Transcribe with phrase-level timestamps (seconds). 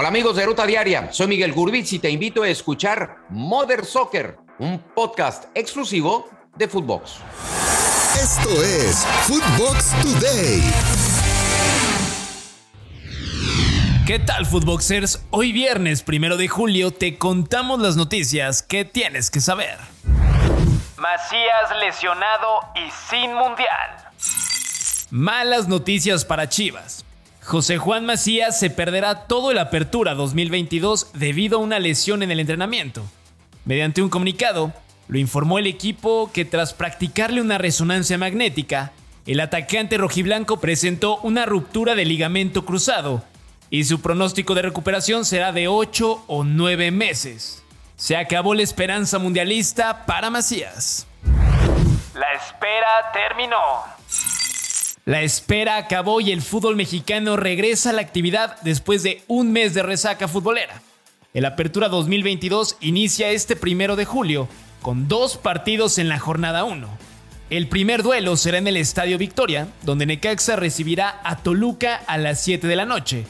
[0.00, 4.38] Hola amigos de Ruta Diaria, soy Miguel Gurbitz y te invito a escuchar Mother Soccer,
[4.60, 7.16] un podcast exclusivo de Footbox.
[8.14, 10.62] Esto es Footbox Today.
[14.06, 15.26] ¿Qué tal, Footboxers?
[15.30, 19.78] Hoy viernes, primero de julio, te contamos las noticias que tienes que saber.
[20.96, 23.96] Macías lesionado y sin mundial.
[25.10, 27.04] Malas noticias para Chivas.
[27.48, 32.40] José Juan Macías se perderá todo el Apertura 2022 debido a una lesión en el
[32.40, 33.02] entrenamiento.
[33.64, 34.74] Mediante un comunicado,
[35.08, 38.92] lo informó el equipo que tras practicarle una resonancia magnética,
[39.24, 43.24] el atacante rojiblanco presentó una ruptura de ligamento cruzado
[43.70, 47.64] y su pronóstico de recuperación será de 8 o 9 meses.
[47.96, 51.06] Se acabó la esperanza mundialista para Macías.
[52.12, 53.97] La espera terminó.
[55.08, 59.72] La espera acabó y el fútbol mexicano regresa a la actividad después de un mes
[59.72, 60.82] de resaca futbolera.
[61.32, 64.48] El Apertura 2022 inicia este primero de julio
[64.82, 66.86] con dos partidos en la jornada 1.
[67.48, 72.42] El primer duelo será en el Estadio Victoria, donde Necaxa recibirá a Toluca a las
[72.42, 73.24] 7 de la noche.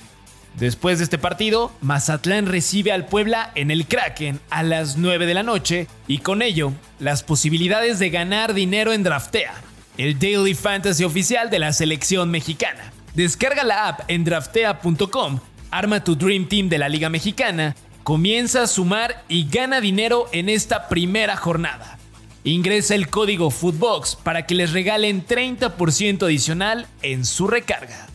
[0.58, 5.34] Después de este partido, Mazatlán recibe al Puebla en el Kraken a las 9 de
[5.34, 9.54] la noche y con ello las posibilidades de ganar dinero en Draftea,
[9.98, 12.92] el Daily Fantasy oficial de la selección mexicana.
[13.14, 15.40] Descarga la app en draftea.com,
[15.72, 20.48] arma tu Dream Team de la Liga Mexicana, comienza a sumar y gana dinero en
[20.48, 21.98] esta primera jornada.
[22.44, 28.06] Ingresa el código Footbox para que les regalen 30% adicional en su recarga.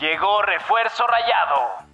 [0.00, 1.92] Llegó refuerzo rayado.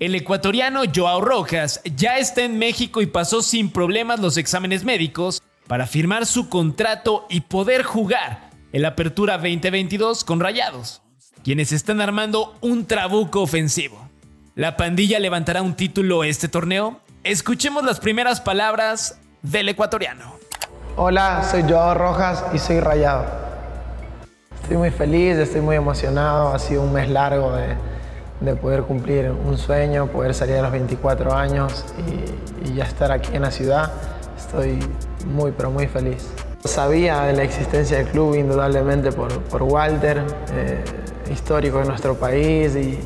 [0.00, 5.40] El ecuatoriano Joao Rojas ya está en México y pasó sin problemas los exámenes médicos
[5.68, 11.02] para firmar su contrato y poder jugar en la Apertura 2022 con Rayados,
[11.44, 14.08] quienes están armando un trabuco ofensivo.
[14.54, 17.00] ¿La pandilla levantará un título este torneo?
[17.22, 20.32] Escuchemos las primeras palabras del ecuatoriano.
[20.96, 23.26] Hola, soy Joao Rojas y soy Rayado.
[24.62, 27.76] Estoy muy feliz, estoy muy emocionado, ha sido un mes largo de,
[28.40, 31.84] de poder cumplir un sueño, poder salir a los 24 años
[32.64, 33.92] y, y ya estar aquí en la ciudad.
[34.36, 34.80] Estoy
[35.26, 36.28] muy, pero muy feliz.
[36.64, 40.82] Sabía de la existencia del club indudablemente por, por Walter, eh,
[41.30, 42.98] histórico de nuestro país, y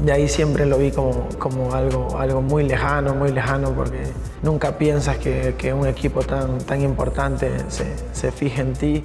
[0.00, 4.02] de ahí siempre lo vi como, como algo, algo muy lejano, muy lejano, porque
[4.42, 9.04] nunca piensas que, que un equipo tan, tan importante se, se fije en ti.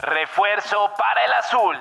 [0.00, 1.76] Refuerzo para el azul.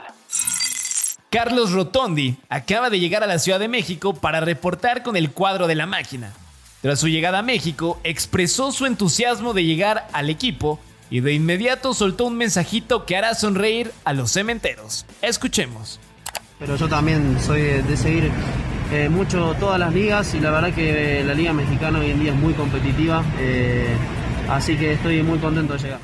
[1.30, 5.66] Carlos Rotondi acaba de llegar a la Ciudad de México para reportar con el cuadro
[5.68, 6.32] de la máquina.
[6.84, 11.94] Tras su llegada a México, expresó su entusiasmo de llegar al equipo y de inmediato
[11.94, 15.06] soltó un mensajito que hará sonreír a los cementeros.
[15.22, 16.02] Escuchemos.
[16.60, 18.30] Pero yo también soy de, seguir
[18.92, 22.34] eh, mucho todas las ligas y la verdad que la liga mexicana hoy en día
[22.34, 23.96] es muy competitiva, eh,
[24.50, 26.00] así que estoy muy contento de llegar.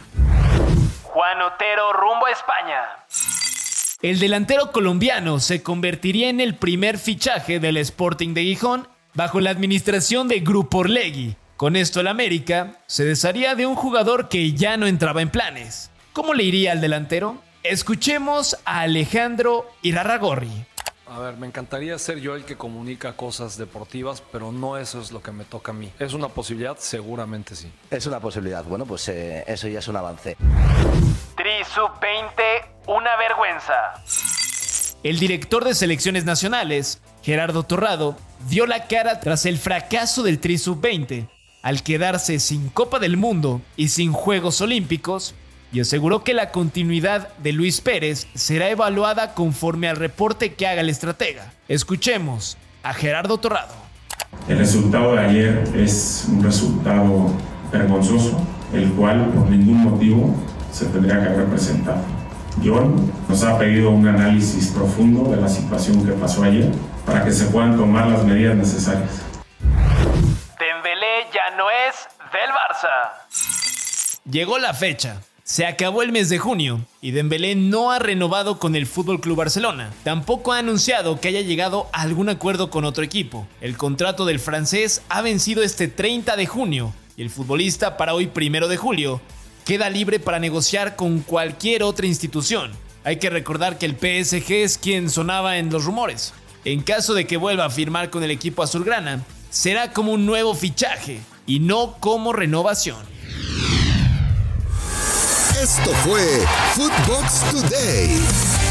[1.03, 2.83] Juan Otero rumbo a España.
[4.01, 9.49] El delantero colombiano se convertiría en el primer fichaje del Sporting de Gijón bajo la
[9.49, 11.35] administración de Grupo Orlegui.
[11.57, 15.91] Con esto el América se desharía de un jugador que ya no entraba en planes.
[16.13, 17.37] ¿Cómo le iría al delantero?
[17.63, 20.65] Escuchemos a Alejandro Irarragorri.
[21.07, 25.11] A ver, me encantaría ser yo el que comunica cosas deportivas, pero no eso es
[25.11, 25.91] lo que me toca a mí.
[25.97, 26.77] ¿Es una posibilidad?
[26.77, 27.71] Seguramente sí.
[27.89, 28.63] Es una posibilidad.
[28.63, 30.37] Bueno, pues eh, eso ya es un avance.
[31.35, 33.73] Tri Sub-20, una vergüenza.
[35.01, 38.17] El director de selecciones nacionales, Gerardo Torrado,
[38.49, 41.29] dio la cara tras el fracaso del Tri Sub-20,
[41.61, 45.35] al quedarse sin Copa del Mundo y sin Juegos Olímpicos,
[45.71, 50.81] y aseguró que la continuidad de Luis Pérez será evaluada conforme al reporte que haga
[50.81, 51.53] el estratega.
[51.69, 53.73] Escuchemos a Gerardo Torrado.
[54.49, 57.31] El resultado de ayer es un resultado
[57.71, 58.37] vergonzoso,
[58.73, 60.35] el cual por ningún motivo
[60.73, 62.18] se tendría que haber presentado.
[62.63, 66.71] John nos ha pedido un análisis profundo de la situación que pasó ayer
[67.05, 69.09] para que se puedan tomar las medidas necesarias.
[70.59, 74.23] Dembélé ya no es del Barça.
[74.29, 75.21] Llegó la fecha.
[75.43, 79.37] Se acabó el mes de junio y Dembélé no ha renovado con el Fútbol Club
[79.37, 79.91] Barcelona.
[80.03, 83.47] Tampoco ha anunciado que haya llegado a algún acuerdo con otro equipo.
[83.59, 88.27] El contrato del francés ha vencido este 30 de junio y el futbolista para hoy
[88.27, 89.21] primero de julio
[89.69, 92.71] queda libre para negociar con cualquier otra institución.
[93.03, 96.33] Hay que recordar que el PSG es quien sonaba en los rumores.
[96.65, 100.55] En caso de que vuelva a firmar con el equipo azulgrana, será como un nuevo
[100.55, 102.97] fichaje y no como renovación.
[105.61, 106.43] Esto fue
[106.73, 108.68] Footbox Today.